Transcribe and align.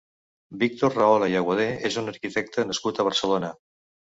Víctor 0.61 0.95
Rahola 0.99 1.27
i 1.33 1.37
Aguadé 1.41 1.67
és 1.91 1.99
un 2.03 2.09
arquitecte 2.15 2.67
nascut 2.71 2.97
a 2.97 3.07
Barcelona. 3.11 3.53